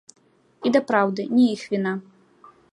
І 0.69 0.71
дапраўды, 0.77 1.21
не 1.35 1.45
іх 1.55 1.61
віна. 1.75 1.93